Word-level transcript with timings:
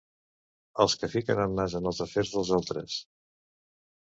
Els 0.85 0.95
que 1.01 1.09
fiquen 1.15 1.41
el 1.43 1.53
nas 1.59 1.75
en 1.81 1.91
els 1.93 2.01
afers 2.07 2.33
dels 2.37 2.51
altres. 2.59 2.97